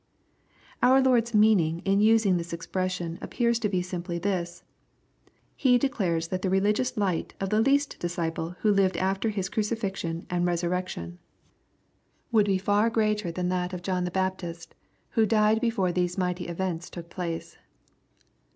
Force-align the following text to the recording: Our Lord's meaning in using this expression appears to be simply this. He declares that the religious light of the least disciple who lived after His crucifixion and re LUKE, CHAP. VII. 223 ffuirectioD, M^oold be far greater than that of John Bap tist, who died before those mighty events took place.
Our 0.81 0.99
Lord's 0.99 1.35
meaning 1.35 1.83
in 1.85 2.01
using 2.01 2.37
this 2.37 2.53
expression 2.53 3.19
appears 3.21 3.59
to 3.59 3.69
be 3.69 3.83
simply 3.83 4.17
this. 4.17 4.63
He 5.55 5.77
declares 5.77 6.29
that 6.29 6.41
the 6.41 6.49
religious 6.49 6.97
light 6.97 7.35
of 7.39 7.51
the 7.51 7.61
least 7.61 7.97
disciple 7.99 8.55
who 8.61 8.71
lived 8.71 8.97
after 8.97 9.29
His 9.29 9.47
crucifixion 9.47 10.25
and 10.27 10.43
re 10.43 10.53
LUKE, 10.53 10.61
CHAP. 10.61 10.69
VII. 10.69 10.69
223 12.31 12.33
ffuirectioD, 12.33 12.33
M^oold 12.33 12.45
be 12.47 12.57
far 12.57 12.89
greater 12.89 13.31
than 13.31 13.49
that 13.49 13.73
of 13.73 13.83
John 13.83 14.03
Bap 14.05 14.39
tist, 14.39 14.69
who 15.11 15.27
died 15.27 15.61
before 15.61 15.91
those 15.91 16.17
mighty 16.17 16.47
events 16.47 16.89
took 16.89 17.07
place. 17.11 17.59